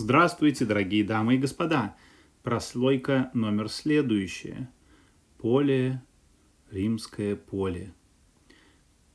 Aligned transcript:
Здравствуйте, 0.00 0.64
дорогие 0.64 1.02
дамы 1.02 1.34
и 1.34 1.38
господа! 1.38 1.96
Прослойка 2.44 3.32
номер 3.34 3.68
следующая. 3.68 4.70
Поле, 5.38 6.00
римское 6.70 7.34
поле. 7.34 7.92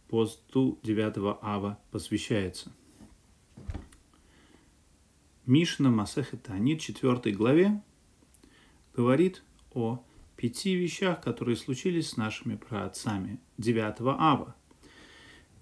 Посту 0.10 0.78
9 0.84 1.38
ава 1.42 1.80
посвящается. 1.90 2.74
Мишна 5.46 5.90
Масахетанит, 5.90 6.82
4 6.82 7.34
главе, 7.34 7.82
говорит 8.94 9.42
о 9.72 10.04
пяти 10.36 10.76
вещах, 10.76 11.22
которые 11.22 11.56
случились 11.56 12.10
с 12.10 12.18
нашими 12.18 12.58
праотцами 12.58 13.40
9 13.58 14.02
ава. 14.20 14.54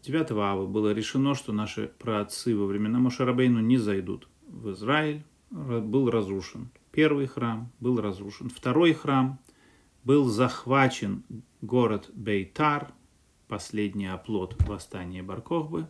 9 0.02 0.32
ава 0.32 0.66
было 0.66 0.92
решено, 0.94 1.36
что 1.36 1.54
наши 1.54 1.92
праотцы 2.00 2.58
во 2.58 2.66
времена 2.66 2.98
Мошарабейну 2.98 3.60
не 3.60 3.78
зайдут 3.78 4.28
в 4.52 4.72
Израиль, 4.72 5.24
был 5.50 6.10
разрушен. 6.10 6.70
Первый 6.92 7.28
храм 7.28 7.72
был 7.80 8.00
разрушен. 8.00 8.50
Второй 8.50 8.94
храм 8.94 9.40
был 10.04 10.26
захвачен 10.26 11.24
город 11.62 12.10
Бейтар, 12.14 12.94
последний 13.48 14.08
оплот 14.08 14.56
восстания 14.64 15.24
Баркохбы. 15.24 15.88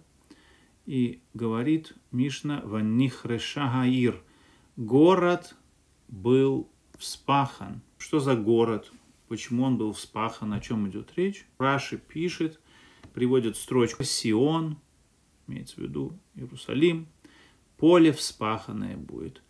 И 0.85 1.21
говорит 1.33 1.93
Мишна 2.11 2.61
Ванихрешагаир, 2.63 4.21
город 4.77 5.55
был 6.07 6.69
вспахан. 6.97 7.81
Что 7.97 8.19
за 8.19 8.35
город? 8.35 8.91
Почему 9.27 9.63
он 9.63 9.77
был 9.77 9.93
вспахан? 9.93 10.53
О 10.53 10.59
чем 10.59 10.89
идет 10.89 11.13
речь? 11.15 11.45
Раши 11.57 11.97
пишет, 11.97 12.59
приводит 13.13 13.55
строчку 13.55 14.03
Сион, 14.03 14.77
имеется 15.47 15.75
в 15.75 15.79
виду 15.79 16.17
Иерусалим, 16.35 17.07
поле 17.81 18.11
вспаханное 18.13 18.95
будет. 18.95 19.41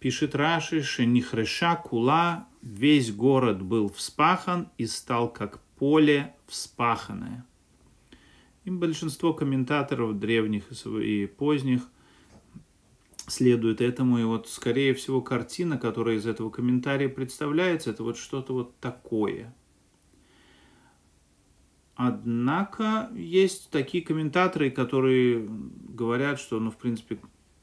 Пишет 0.00 0.34
Раши, 0.34 0.82
Шенихреша 0.82 1.76
Кула, 1.76 2.48
весь 2.60 3.12
город 3.12 3.62
был 3.62 3.88
вспахан 3.88 4.68
и 4.78 4.86
стал 4.86 5.32
как 5.32 5.60
поле 5.78 6.34
вспаханное. 6.48 7.46
И 8.64 8.70
большинство 8.70 9.32
комментаторов 9.32 10.18
древних 10.18 10.64
и 10.86 11.26
поздних 11.26 11.82
следует 13.28 13.80
этому. 13.80 14.18
И 14.18 14.24
вот, 14.24 14.48
скорее 14.48 14.92
всего, 14.92 15.20
картина, 15.20 15.78
которая 15.78 16.16
из 16.16 16.26
этого 16.26 16.50
комментария 16.50 17.08
представляется, 17.08 17.90
это 17.90 18.02
вот 18.02 18.18
что-то 18.18 18.54
вот 18.54 18.76
такое. 18.80 19.54
Однако 21.94 23.08
есть 23.14 23.70
такие 23.70 24.02
комментаторы, 24.02 24.68
которые 24.68 25.46
говорят, 25.48 26.40
что, 26.40 26.58
ну, 26.58 26.72
в 26.72 26.76
принципе, 26.76 27.18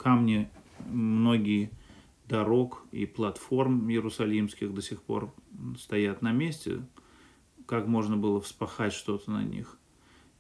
камни 0.06 0.48
многие 0.88 1.72
дорог 2.30 2.86
и 2.92 3.08
платформ 3.08 3.90
иерусалимских 3.90 4.72
до 4.72 4.84
сих 4.84 5.02
пор 5.02 5.34
стоят 5.80 6.22
на 6.22 6.32
месте. 6.32 6.86
Как 7.66 7.88
можно 7.88 8.16
было 8.16 8.40
вспахать 8.40 8.94
что-то 8.94 9.32
на 9.32 9.44
них? 9.44 9.80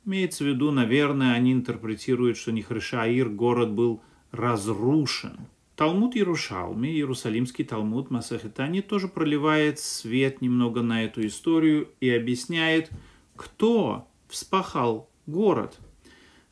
Имеется 0.06 0.44
в 0.44 0.48
виду, 0.48 0.70
наверное, 0.70 1.34
они 1.34 1.52
интерпретируют, 1.52 2.38
что 2.38 2.52
Нихришаир, 2.52 3.28
город 3.30 3.72
был 3.72 4.04
разрушен. 4.30 5.48
Талмуд 5.76 6.16
Иерушалми, 6.16 6.90
Иерусалимский 6.90 7.66
Талмуд 7.66 8.12
Масахетани 8.12 8.82
тоже 8.82 9.08
проливает 9.08 9.80
свет 9.80 10.42
немного 10.42 10.84
на 10.84 11.06
эту 11.06 11.26
историю 11.26 11.90
и 12.00 12.10
объясняет, 12.12 12.92
кто 13.36 14.08
вспахал 14.28 15.10
город. 15.26 15.80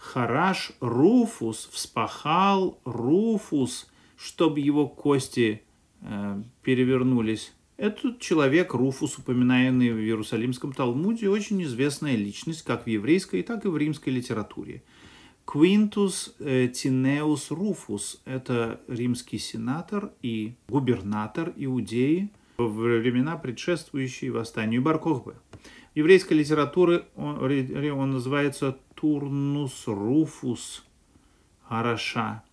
Хараш 0.03 0.73
Руфус 0.81 1.69
вспахал 1.71 2.77
Руфус, 2.83 3.89
чтобы 4.17 4.59
его 4.59 4.87
кости 4.87 5.63
э, 6.01 6.41
перевернулись. 6.61 7.53
Этот 7.77 8.19
человек, 8.19 8.73
Руфус, 8.73 9.17
упоминаемый 9.17 9.93
в 9.93 9.97
Иерусалимском 9.97 10.73
Талмуде, 10.73 11.29
очень 11.29 11.63
известная 11.63 12.17
личность 12.17 12.63
как 12.63 12.83
в 12.83 12.87
еврейской, 12.87 13.43
так 13.43 13.63
и 13.63 13.69
в 13.69 13.77
римской 13.77 14.11
литературе. 14.11 14.83
Квинтус 15.45 16.35
э, 16.39 16.67
Тинеус 16.67 17.49
Руфус– 17.49 18.21
это 18.25 18.81
римский 18.89 19.39
сенатор 19.39 20.11
и 20.21 20.55
губернатор 20.67 21.53
Иудеи 21.55 22.29
во 22.57 22.67
времена, 22.67 23.37
предшествующие 23.37 24.31
восстанию 24.31 24.81
Баркохбы. 24.81 25.35
Еврейской 25.95 26.33
литературе 26.33 27.05
он, 27.15 27.37
он 27.37 28.11
называется 28.11 28.77
Турнус 28.95 29.83
Руфус 29.85 30.83
Араша. 31.67 32.43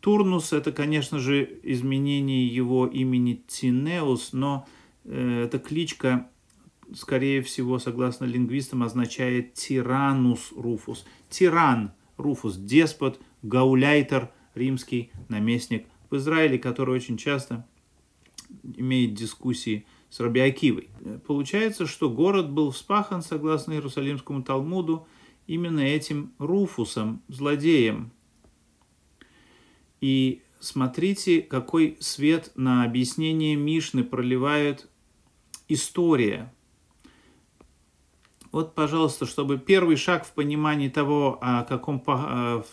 Турнус– 0.00 0.52
это, 0.52 0.70
конечно 0.70 1.18
же, 1.18 1.58
изменение 1.64 2.46
его 2.46 2.86
имени 2.86 3.42
Тинеус, 3.48 4.32
но 4.32 4.68
э, 5.04 5.44
эта 5.46 5.58
кличка, 5.58 6.30
скорее 6.94 7.42
всего, 7.42 7.80
согласно 7.80 8.24
лингвистам, 8.24 8.84
означает 8.84 9.54
Тиранус 9.54 10.52
Руфус. 10.56 11.04
Тиран 11.28 11.90
Руфус, 12.18 12.56
деспот, 12.56 13.20
гауляйтер, 13.42 14.30
римский 14.54 15.10
наместник 15.28 15.86
в 16.08 16.16
Израиле, 16.16 16.58
который 16.58 16.94
очень 16.94 17.16
часто 17.16 17.66
имеет 18.62 19.14
дискуссии 19.14 19.86
с 20.10 20.20
Раби 20.20 20.40
Акивой. 20.40 20.88
Получается, 21.26 21.86
что 21.86 22.08
город 22.08 22.50
был 22.50 22.70
вспахан, 22.70 23.22
согласно 23.22 23.72
Иерусалимскому 23.72 24.42
Талмуду, 24.42 25.06
именно 25.46 25.80
этим 25.80 26.32
Руфусом, 26.38 27.22
злодеем. 27.28 28.10
И 30.00 30.42
смотрите, 30.60 31.42
какой 31.42 31.96
свет 32.00 32.52
на 32.54 32.84
объяснение 32.84 33.56
Мишны 33.56 34.04
проливает 34.04 34.88
история. 35.68 36.52
Вот, 38.52 38.74
пожалуйста, 38.74 39.26
чтобы 39.26 39.58
первый 39.58 39.96
шаг 39.96 40.24
в 40.24 40.32
понимании 40.32 40.88
того, 40.88 41.38
о 41.42 41.64
каком 41.64 42.02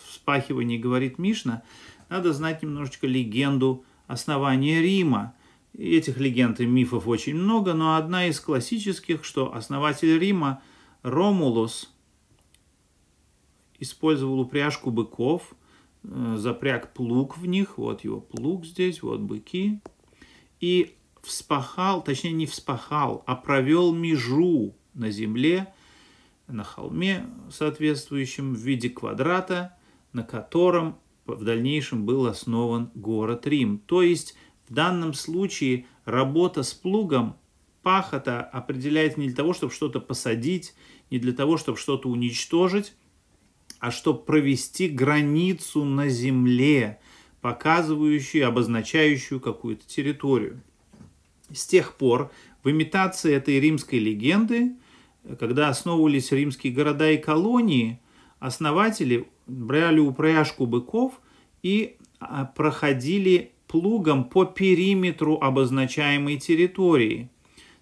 вспахивании 0.08 0.78
говорит 0.78 1.18
Мишна, 1.18 1.62
надо 2.08 2.32
знать 2.32 2.62
немножечко 2.62 3.06
легенду 3.06 3.84
основания 4.06 4.80
Рима. 4.80 5.34
Этих 5.76 6.18
легенд 6.18 6.60
и 6.60 6.66
мифов 6.66 7.08
очень 7.08 7.34
много, 7.34 7.74
но 7.74 7.96
одна 7.96 8.26
из 8.26 8.38
классических, 8.38 9.24
что 9.24 9.54
основатель 9.54 10.18
Рима 10.18 10.62
Ромулус 11.02 11.92
использовал 13.80 14.38
упряжку 14.40 14.92
быков, 14.92 15.54
э, 16.04 16.36
запряг 16.38 16.94
плуг 16.94 17.36
в 17.36 17.46
них, 17.46 17.76
вот 17.76 18.04
его 18.04 18.20
плуг 18.20 18.64
здесь, 18.64 19.02
вот 19.02 19.20
быки, 19.20 19.80
и 20.60 20.96
вспахал, 21.22 22.04
точнее 22.04 22.32
не 22.32 22.46
вспахал, 22.46 23.24
а 23.26 23.34
провел 23.34 23.92
межу 23.92 24.74
на 24.94 25.10
земле, 25.10 25.74
на 26.46 26.62
холме 26.62 27.26
соответствующем 27.50 28.54
в 28.54 28.58
виде 28.58 28.90
квадрата, 28.90 29.76
на 30.12 30.22
котором 30.22 30.98
в 31.26 31.42
дальнейшем 31.42 32.04
был 32.04 32.26
основан 32.26 32.90
город 32.94 33.46
Рим. 33.46 33.78
То 33.78 34.02
есть 34.02 34.36
в 34.68 34.72
данном 34.72 35.14
случае 35.14 35.86
работа 36.04 36.62
с 36.62 36.72
плугом, 36.72 37.36
пахота 37.82 38.42
определяется 38.42 39.20
не 39.20 39.26
для 39.26 39.36
того, 39.36 39.52
чтобы 39.52 39.72
что-то 39.72 40.00
посадить, 40.00 40.74
не 41.10 41.18
для 41.18 41.32
того, 41.32 41.56
чтобы 41.56 41.78
что-то 41.78 42.08
уничтожить, 42.08 42.94
а 43.78 43.90
чтобы 43.90 44.20
провести 44.20 44.88
границу 44.88 45.84
на 45.84 46.08
земле, 46.08 46.98
показывающую, 47.40 48.48
обозначающую 48.48 49.38
какую-то 49.38 49.86
территорию. 49.86 50.62
С 51.52 51.66
тех 51.66 51.94
пор 51.96 52.32
в 52.62 52.70
имитации 52.70 53.34
этой 53.34 53.60
римской 53.60 53.98
легенды, 53.98 54.76
когда 55.38 55.68
основывались 55.68 56.32
римские 56.32 56.72
города 56.72 57.10
и 57.10 57.18
колонии, 57.18 58.00
основатели 58.38 59.28
брали 59.46 60.00
упряжку 60.00 60.66
быков 60.66 61.20
и 61.62 61.98
а, 62.18 62.46
проходили 62.46 63.53
плугом 63.74 64.28
по 64.28 64.44
периметру 64.44 65.36
обозначаемой 65.40 66.38
территории, 66.38 67.28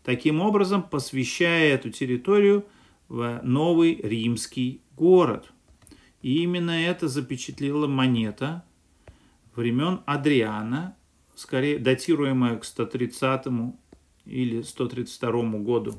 таким 0.03 0.41
образом 0.41 0.83
посвящая 0.83 1.75
эту 1.75 1.91
территорию 1.91 2.65
в 3.11 3.41
новый 3.43 3.97
римский 3.97 4.81
город. 4.97 5.53
И 6.23 6.45
именно 6.45 6.71
это 6.71 7.09
запечатлела 7.09 7.89
монета 7.89 8.65
времен 9.55 10.01
Адриана, 10.07 10.97
скорее 11.35 11.79
датируемая 11.79 12.57
к 12.57 12.65
130 12.65 13.45
или 14.25 14.63
132 14.63 15.43
году 15.59 15.97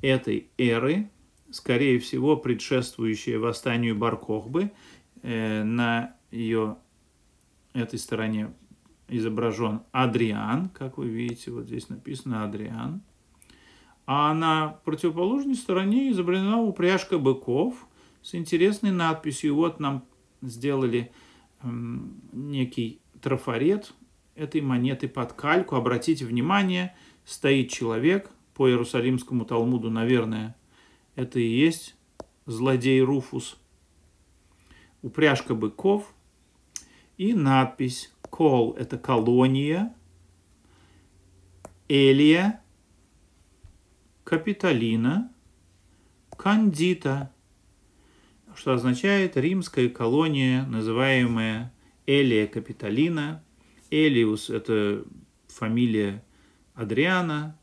этой 0.00 0.48
эры, 0.56 1.10
скорее 1.50 1.98
всего 1.98 2.38
предшествующая 2.38 3.38
восстанию 3.38 3.94
Баркохбы. 3.94 4.70
Э, 5.20 5.62
на 5.62 6.16
ее 6.30 6.78
этой 7.74 7.98
стороне 7.98 8.54
изображен 9.08 9.80
Адриан, 9.92 10.68
как 10.68 10.98
вы 10.98 11.08
видите, 11.08 11.50
вот 11.50 11.66
здесь 11.66 11.88
написано 11.88 12.44
Адриан. 12.44 13.02
А 14.06 14.32
на 14.32 14.78
противоположной 14.84 15.54
стороне 15.54 16.10
изображена 16.10 16.62
упряжка 16.62 17.18
быков 17.18 17.86
с 18.22 18.34
интересной 18.34 18.90
надписью. 18.90 19.54
Вот 19.54 19.80
нам 19.80 20.04
сделали 20.40 21.12
некий 22.32 23.00
трафарет 23.20 23.92
этой 24.34 24.60
монеты 24.60 25.08
под 25.08 25.32
кальку. 25.32 25.76
Обратите 25.76 26.24
внимание, 26.24 26.96
стоит 27.24 27.70
человек 27.70 28.30
по 28.54 28.68
Иерусалимскому 28.68 29.44
Талмуду, 29.44 29.90
наверное, 29.90 30.56
это 31.14 31.38
и 31.38 31.46
есть 31.46 31.96
злодей 32.46 33.02
Руфус. 33.02 33.58
Упряжка 35.02 35.54
быков 35.54 36.14
и 37.18 37.34
надпись 37.34 38.12
«Кол»– 38.22 38.74
это 38.78 38.96
колония, 38.96 39.94
Элия, 41.88 42.62
Капитолина, 44.24 45.32
Кандита, 46.36 47.32
что 48.54 48.72
означает 48.72 49.36
римская 49.36 49.88
колония, 49.88 50.64
называемая 50.66 51.72
Элия 52.06 52.46
Капитолина. 52.46 53.42
Элиус– 53.90 54.50
это 54.50 55.04
фамилия 55.48 56.22
Адриана, 56.74 57.58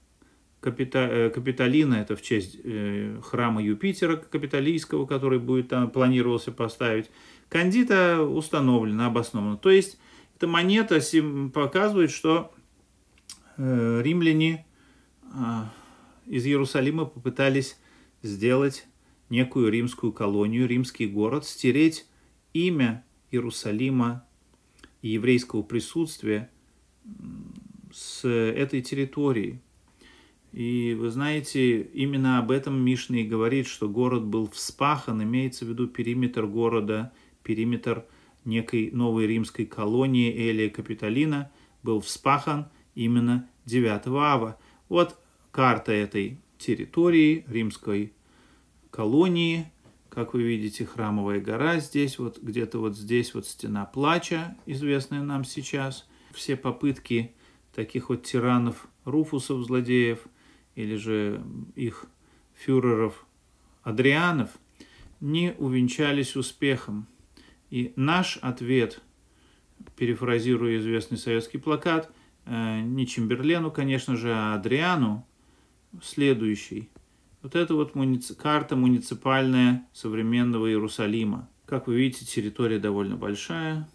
Капита, 0.59 1.07
э, 1.11 1.29
это 1.29 2.15
в 2.15 2.21
честь 2.23 2.57
э, 2.63 3.19
храма 3.23 3.61
Юпитера 3.61 4.15
Капитолийского, 4.15 5.05
который 5.05 5.37
будет 5.37 5.69
там 5.69 5.91
планировался 5.91 6.51
поставить. 6.51 7.11
Кандита 7.49 8.21
установлена, 8.21 9.07
обоснована. 9.07 9.57
То 9.57 9.69
есть, 9.69 9.97
эта 10.35 10.47
монета 10.47 10.99
показывает, 11.53 12.11
что 12.11 12.53
э, 13.57 14.01
римляне 14.03 14.65
а, 15.33 15.71
из 16.25 16.45
Иерусалима 16.45 17.05
попытались 17.05 17.77
сделать 18.21 18.87
некую 19.29 19.69
римскую 19.69 20.11
колонию, 20.11 20.67
римский 20.67 21.07
город, 21.07 21.45
стереть 21.45 22.07
имя 22.53 23.03
Иерусалима 23.31 24.25
и 25.01 25.09
еврейского 25.09 25.61
присутствия 25.61 26.49
с 27.93 28.27
этой 28.27 28.81
территории. 28.81 29.61
И 30.51 30.95
вы 30.97 31.09
знаете, 31.09 31.81
именно 31.81 32.39
об 32.39 32.49
этом 32.49 32.79
Мишна 32.79 33.17
и 33.17 33.25
говорит, 33.25 33.67
что 33.67 33.89
город 33.89 34.23
был 34.25 34.49
вспахан, 34.49 35.21
имеется 35.21 35.65
в 35.65 35.69
виду 35.69 35.87
периметр 35.87 36.45
города, 36.45 37.11
периметр 37.45 38.03
некой 38.43 38.91
новой 38.91 39.27
римской 39.27 39.65
колонии 39.65 40.31
Элия 40.31 40.69
Капитолина 40.69 41.51
был 41.83 42.01
вспахан 42.01 42.67
именно 42.95 43.47
9 43.65 44.07
ава. 44.07 44.57
Вот 44.89 45.17
карта 45.51 45.91
этой 45.93 46.39
территории, 46.57 47.45
римской 47.47 48.13
колонии. 48.89 49.71
Как 50.09 50.33
вы 50.33 50.43
видите, 50.43 50.85
храмовая 50.85 51.39
гора 51.39 51.79
здесь, 51.79 52.17
вот 52.19 52.41
где-то 52.41 52.79
вот 52.79 52.97
здесь 52.97 53.33
вот 53.33 53.45
стена 53.45 53.85
плача, 53.85 54.57
известная 54.65 55.21
нам 55.21 55.43
сейчас. 55.43 56.07
Все 56.33 56.55
попытки 56.55 57.31
таких 57.73 58.09
вот 58.09 58.23
тиранов, 58.23 58.87
руфусов, 59.03 59.65
злодеев, 59.65 60.19
или 60.75 60.95
же 60.95 61.43
их 61.75 62.05
фюреров, 62.53 63.25
адрианов, 63.83 64.49
не 65.19 65.53
увенчались 65.57 66.35
успехом. 66.35 67.07
И 67.75 67.91
наш 67.97 68.37
ответ, 68.37 69.01
перефразируя 69.97 70.77
известный 70.77 71.17
советский 71.17 71.57
плакат, 71.57 72.09
э, 72.45 72.79
не 72.79 73.05
Чемберлену, 73.05 73.69
конечно 73.69 74.15
же, 74.15 74.31
а 74.33 74.55
Адриану, 74.55 75.27
следующий. 76.01 76.89
Вот 77.41 77.53
это 77.53 77.75
вот 77.75 77.93
муници... 77.93 78.33
карта 78.33 78.77
муниципальная 78.77 79.85
современного 79.91 80.69
Иерусалима. 80.69 81.49
Как 81.65 81.87
вы 81.87 81.97
видите, 81.97 82.25
территория 82.25 82.79
довольно 82.79 83.17
большая. 83.17 83.89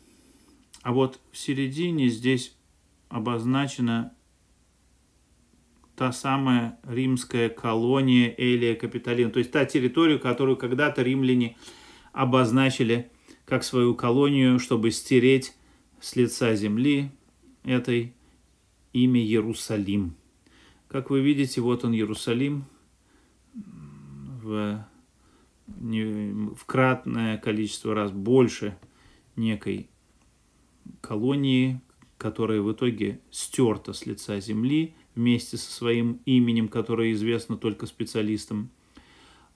А 0.82 0.92
вот 0.92 1.18
в 1.32 1.38
середине 1.38 2.10
здесь 2.10 2.54
обозначена 3.08 4.12
та 5.96 6.12
самая 6.12 6.78
римская 6.82 7.48
колония 7.48 8.34
Элия 8.36 8.74
Капитолина. 8.74 9.30
То 9.30 9.38
есть 9.38 9.52
та 9.52 9.64
территория, 9.64 10.18
которую 10.18 10.58
когда-то 10.58 11.00
римляне 11.00 11.56
обозначили 12.12 13.10
как 13.44 13.64
свою 13.64 13.94
колонию, 13.94 14.58
чтобы 14.58 14.90
стереть 14.90 15.54
с 16.00 16.16
лица 16.16 16.54
земли 16.54 17.10
этой 17.64 18.14
имя 18.92 19.20
Иерусалим. 19.20 20.14
Как 20.88 21.10
вы 21.10 21.20
видите, 21.20 21.60
вот 21.60 21.84
он 21.84 21.92
Иерусалим 21.92 22.64
в, 24.42 24.84
не, 25.66 26.54
в 26.54 26.64
кратное 26.64 27.38
количество 27.38 27.94
раз 27.94 28.10
больше 28.10 28.76
некой 29.36 29.88
колонии, 31.00 31.80
которая 32.18 32.60
в 32.60 32.72
итоге 32.72 33.20
стерта 33.30 33.92
с 33.92 34.04
лица 34.06 34.40
земли 34.40 34.94
вместе 35.14 35.56
со 35.56 35.70
своим 35.70 36.20
именем, 36.24 36.68
которое 36.68 37.12
известно 37.12 37.56
только 37.56 37.86
специалистам. 37.86 38.70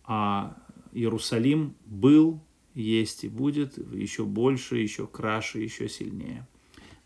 А 0.05 0.57
Иерусалим 0.93 1.75
был, 1.87 2.41
есть 2.75 3.25
и 3.25 3.29
будет 3.29 3.79
еще 3.93 4.25
больше, 4.25 4.79
еще 4.79 5.07
краше, 5.07 5.61
еще 5.61 5.89
сильнее. 5.89 6.47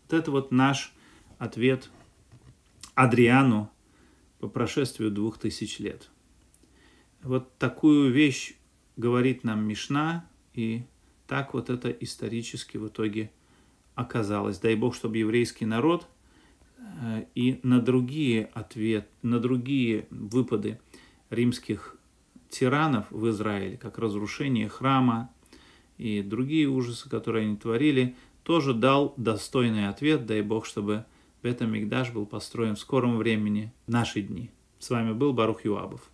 Вот 0.03 0.13
это 0.13 0.31
вот 0.31 0.51
наш 0.51 0.93
ответ 1.37 1.89
Адриану 2.95 3.71
по 4.39 4.47
прошествию 4.47 5.11
двух 5.11 5.37
тысяч 5.37 5.79
лет. 5.79 6.09
Вот 7.21 7.57
такую 7.57 8.11
вещь 8.11 8.55
говорит 8.97 9.43
нам 9.43 9.65
Мишна, 9.65 10.27
и 10.53 10.83
так 11.27 11.53
вот 11.53 11.69
это 11.69 11.89
исторически 11.89 12.77
в 12.77 12.87
итоге 12.87 13.31
оказалось. 13.95 14.59
Дай 14.59 14.75
Бог, 14.75 14.95
чтобы 14.95 15.17
еврейский 15.17 15.65
народ 15.65 16.07
э, 16.77 17.25
и 17.35 17.59
на 17.63 17.81
другие 17.81 18.45
ответ, 18.53 19.09
на 19.21 19.39
другие 19.39 20.07
выпады 20.09 20.79
римских 21.29 21.97
тиранов 22.49 23.11
в 23.11 23.29
Израиле, 23.29 23.77
как 23.77 23.97
разрушение 23.99 24.67
храма 24.67 25.29
и 25.99 26.23
другие 26.23 26.67
ужасы, 26.67 27.07
которые 27.09 27.45
они 27.45 27.57
творили, 27.57 28.15
тоже 28.43 28.73
дал 28.73 29.13
достойный 29.17 29.89
ответ. 29.89 30.25
Дай 30.25 30.41
Бог, 30.41 30.65
чтобы 30.65 31.05
Бета 31.43 31.65
Мигдаш 31.65 32.11
был 32.11 32.25
построен 32.25 32.75
в 32.75 32.79
скором 32.79 33.17
времени, 33.17 33.71
в 33.85 33.91
наши 33.91 34.21
дни. 34.21 34.49
С 34.79 34.89
вами 34.89 35.13
был 35.13 35.33
Барух 35.33 35.65
Юабов. 35.65 36.09